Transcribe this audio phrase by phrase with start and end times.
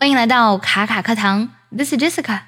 [0.00, 2.42] 欢迎来到卡卡课堂，This is Jessica。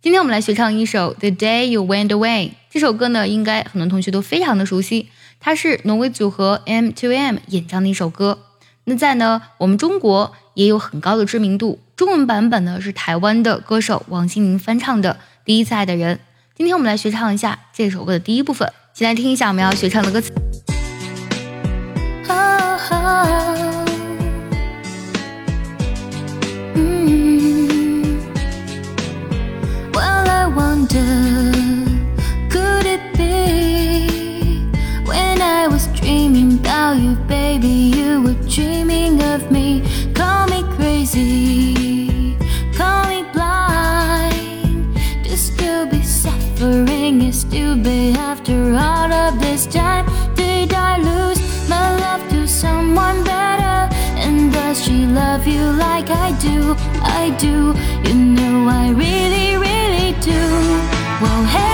[0.00, 2.50] 今天我们来学唱一首《The Day You Went Away》。
[2.70, 5.08] 这首歌呢，应该很多同学都非常的熟悉，
[5.40, 8.44] 它是挪威组合 M2M 演唱的一首歌。
[8.84, 11.80] 那在呢，我们中国也有很高的知名度。
[11.96, 15.14] 中文版本呢是台湾的歌手王心凌翻唱的
[15.44, 16.14] 《第一次爱的人》。
[16.54, 20.32] 今天我们来学唱一下这首歌的第一部分，先来听一下我们要学唱的歌词。
[56.40, 57.74] Do, I do.
[58.08, 60.42] You know I really, really do.
[61.20, 61.67] Well, hey,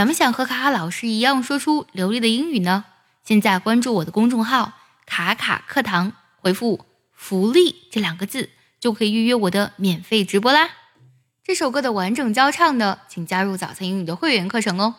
[0.00, 2.86] 想不想和卡卡老师一样说出流利的英语呢？
[3.22, 4.72] 现在关注我的公众号
[5.04, 8.48] “卡卡课堂”，回复“福利”这两个字，
[8.80, 10.70] 就可以预约我的免费直播啦。
[11.44, 14.94] 这首歌的完整教唱呢，请加入早餐英语的会员课程哦。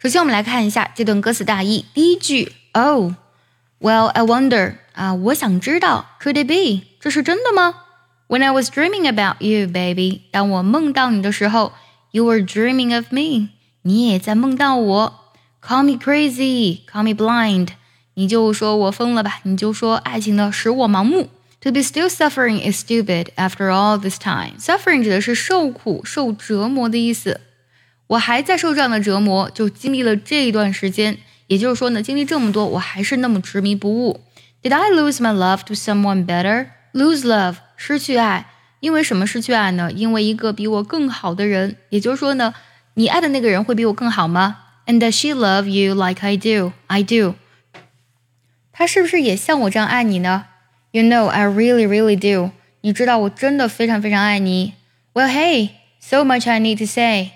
[0.00, 1.84] 首先，我们来看一下这段歌词大意。
[1.94, 6.88] 第一句，Oh，Well I wonder，啊，我想知道，Could it be？
[6.98, 7.82] 这是真的吗
[8.26, 11.72] ？When I was dreaming about you，baby，当我梦到你的时候
[12.10, 13.50] ，You were dreaming of me。
[13.86, 15.20] 你也在梦到我
[15.62, 17.68] ，Call me crazy, call me blind，
[18.14, 21.28] 你就说我疯了吧，你就说爱情呢使我盲目。
[21.60, 24.54] To be still suffering is stupid after all this time.
[24.58, 27.42] Suffering 指的是受苦、受折磨的意思。
[28.06, 31.18] 我还在受这样的折磨，就经历了这一段时间。
[31.48, 34.22] 也就是说呢，经历这么多，我还是那么执迷不悟。
[34.62, 36.68] Did I lose my love to someone better?
[36.94, 38.46] Lose love，失去爱，
[38.80, 39.92] 因为什么失去爱呢？
[39.92, 41.76] 因为一个比我更好的人。
[41.90, 42.54] 也就是说呢。
[42.95, 44.57] 你爱的那个人会比我更好吗？
[44.85, 46.73] And does she love you like I do?
[46.87, 47.35] I do.
[48.71, 50.47] 他是不是也像我这样爱你呢？
[50.91, 52.51] You know I really, really do.
[52.81, 54.73] 你知道我真的非常非常爱你。
[55.13, 55.69] Well, hey,
[55.99, 57.31] so much I need to say.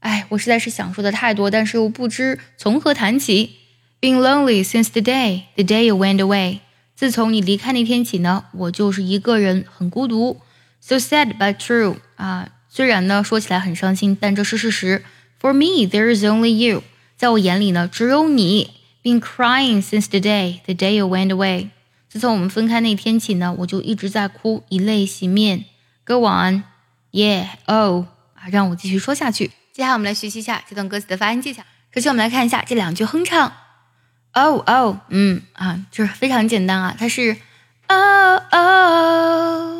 [0.00, 3.58] 哎，我实在是想说的太多，但是又不知从何谈起。
[4.00, 6.60] Been lonely since the day, the day you went away.
[6.96, 10.40] 自从你离开那天起呢，我就是一个人，很孤独。
[10.80, 11.96] So sad but true.
[12.16, 12.48] 啊。
[12.69, 15.03] 虽然呢说起来很伤心，但这是事实。
[15.41, 16.83] For me, there is only you。
[17.15, 18.71] 在我眼里呢，只有你。
[19.03, 21.69] Been crying since the day the day you went away。
[22.09, 25.65] 自从我们分开那天起呢，我就一直在哭，以泪洗面。
[26.05, 26.63] Go on,
[27.11, 29.51] yeah, oh，啊，让我继续说下去。
[29.71, 31.63] 接下来我们来学习一下这段歌词的发音技巧。
[31.93, 33.53] 首先我们来看一下这两句哼唱。
[34.33, 37.37] Oh, oh，嗯啊，就是非常简单啊，它是
[37.87, 39.76] oh, oh，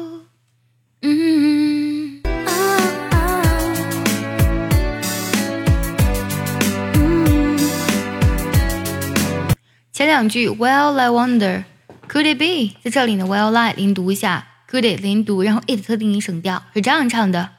[9.96, 12.76] 前两句，Well I wonder，Could it be？
[12.82, 17.50] 在这里呢，Well I 零读一下，Could it 零读，然后 it 特定音省调，是这样唱的：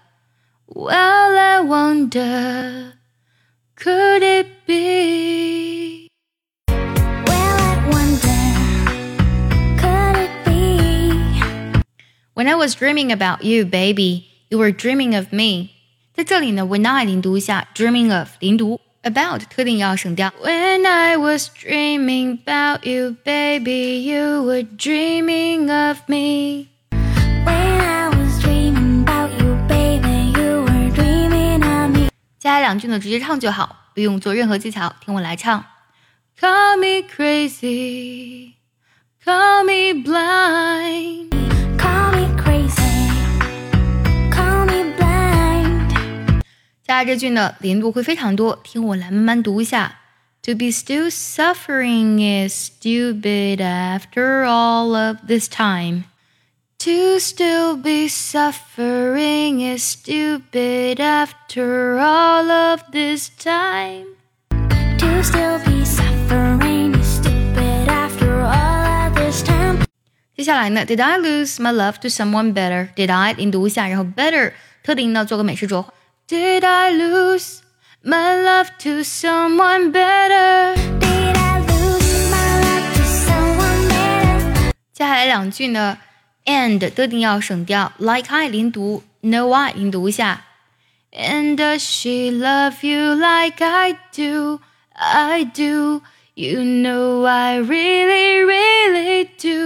[0.65, 6.07] Well I wonder，Could it be？Well
[7.27, 15.69] I wonder，Could it be？When I was dreaming about you，baby，you were dreaming of me。
[16.15, 18.79] 在这里呢，When I 零读一下，Dreaming of 零读。
[19.10, 20.32] About 特定要省掉。
[20.42, 26.68] When I was dreaming about you, baby, you were dreaming of me.
[27.44, 32.08] When I was dreaming about you, baby, you were dreaming of me.
[32.38, 35.64] 接下来两句呢，直接唱就好，不用做任何技巧，听我来唱。
[36.40, 38.52] Call me crazy,
[39.24, 41.47] call me blind.
[46.87, 49.99] 下这句呢，连读会非常多，听我来慢慢读一下。
[50.43, 56.03] To be still suffering is stupid after all of this time.
[56.79, 64.07] To still be suffering is stupid after all of this time.
[64.49, 69.85] To still be suffering is stupid after all of this time.
[70.43, 74.51] 下来呢，Did I lose my love to someone better？Did I 零读一下，然后 better
[74.83, 75.93] 特定呢做个美式浊化。
[76.27, 77.61] Did I lose
[78.03, 80.75] my love to someone better？
[80.99, 84.71] Did I lose my love to someone better?
[84.93, 85.97] 接下来两句呢，
[86.45, 90.45] and 特定要省掉，like I 零读，no I 零读一下。
[91.11, 94.59] And does she love you like I do?
[94.95, 96.01] I do.
[96.35, 99.56] You know I really, really do.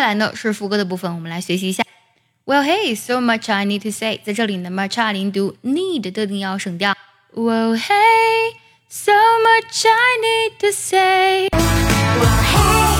[0.00, 1.82] 来呢是副歌的部分，我们来学习一下。
[2.44, 6.94] Well, hey, so much I need to say，在这里呢，much I 零读，need 特定要省掉。
[7.34, 8.54] Well, hey,
[8.88, 11.48] so much I need to say。
[11.48, 12.96] Well, hey,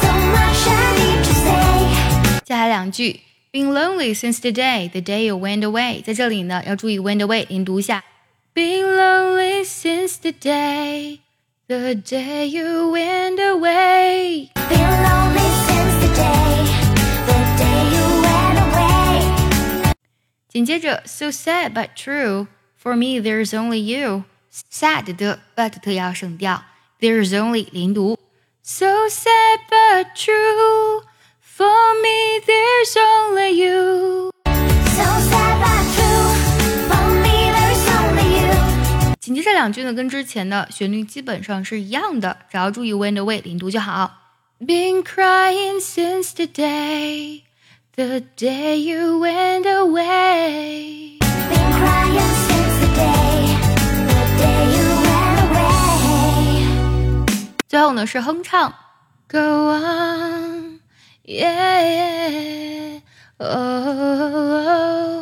[0.00, 2.40] so much I need to say.
[2.44, 3.20] 接下来两句，
[3.52, 6.02] Been lonely since the day, the day you went away。
[6.02, 8.04] 在这里呢，要注意 went away，零读一下。
[8.52, 11.20] Been lonely since the day,
[11.68, 14.48] the day you went away。
[14.68, 15.31] Been lonely
[20.49, 22.47] 紧接着，so sad but true.
[22.81, 24.23] For me, there's only you.
[24.71, 26.63] Sad 的 but 特要省掉
[26.99, 28.19] ，there's only 零读。
[28.61, 31.03] So sad but true.
[31.41, 34.31] For me, there's only you.
[34.45, 36.35] So sad but true.
[36.87, 39.15] For me, there's only you.
[39.19, 44.22] 紧接着两句呢，跟之前的旋律基本上是一样的，只要注意 went away 零读就好。
[44.64, 47.44] Been crying since the day,
[47.94, 51.18] the day you went away.
[51.20, 53.56] Been crying since the day,
[54.08, 56.66] the day you went away.
[57.68, 58.74] 最后呢是哼唱，
[59.28, 60.80] Go on,
[61.24, 63.00] yeah,
[63.38, 65.21] oh, oh.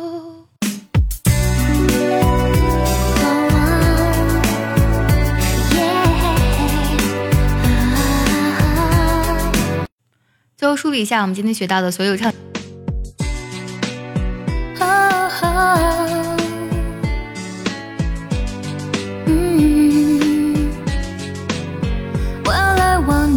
[10.62, 12.32] 最后梳理一下我们今天学到的所有唱。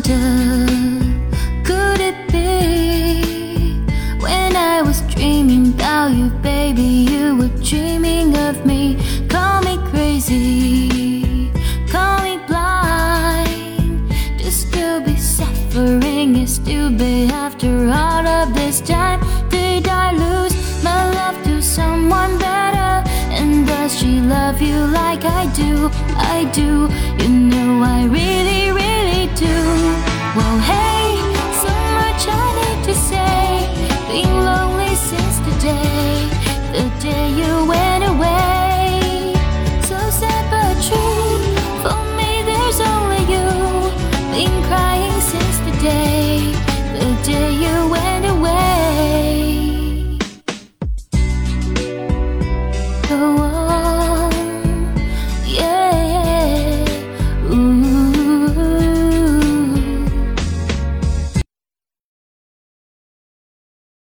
[0.07, 0.44] Oh,
[17.31, 19.19] after all of this time.
[19.49, 23.09] Did I lose my love to someone better?
[23.31, 25.89] And does she love you like I do?
[26.15, 26.89] I do.
[27.21, 30.14] You know I really, really do.